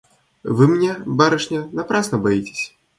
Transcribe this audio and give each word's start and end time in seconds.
Вы 0.41 0.67
меня, 0.67 0.97
барышня, 1.05 1.69
напрасно 1.71 2.17
боитесь. 2.17 2.75